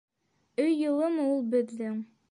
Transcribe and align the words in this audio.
-Өй 0.63 0.73
йылымы 0.79 1.29
ул 1.37 1.47
беҙҙең? 1.55 2.05